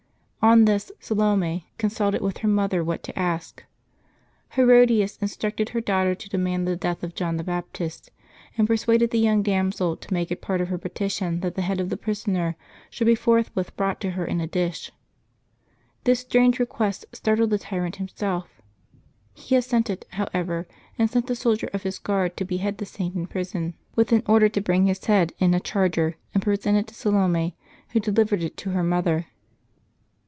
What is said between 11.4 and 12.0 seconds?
that the head of the